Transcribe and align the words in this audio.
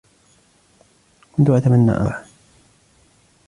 كُنتُ 1.35 1.49
أتمنى 1.49 1.91
أن 1.91 1.95
تتطوّع. 2.05 2.21